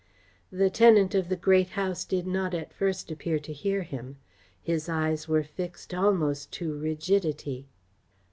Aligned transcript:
The 0.51 0.71
tenant 0.71 1.13
of 1.13 1.29
the 1.29 1.35
Great 1.35 1.69
House 1.77 2.03
did 2.05 2.25
not 2.25 2.55
at 2.55 2.73
first 2.73 3.11
appear 3.11 3.37
to 3.37 3.53
hear 3.53 3.83
him. 3.83 4.17
His 4.59 4.89
eyes 4.89 5.27
were 5.27 5.43
fixed 5.43 5.93
almost 5.93 6.51
to 6.53 6.75
rigidity. 6.75 7.67